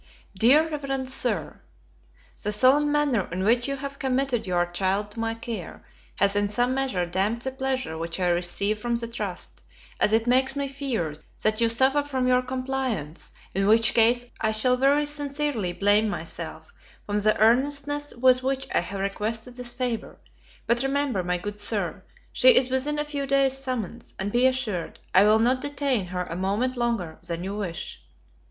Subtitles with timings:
[0.35, 1.07] Dear Rev.
[1.07, 1.61] Sir,
[2.41, 5.85] THE solemn manner in which you have committed your child to my care,
[6.15, 9.61] has in some measure damped the pleasure which I receive from the trust,
[9.99, 14.53] as it makes me fear that you suffer from your compliance, in which case I
[14.53, 16.73] shall very sincerely blame myself
[17.05, 20.17] for the earnestness with which I have requested this favour:
[20.65, 22.01] but remember, my good Sir,
[22.33, 26.23] she is within a few days summons; and be assured, I will not detain her
[26.23, 28.03] a moment longer than you wish.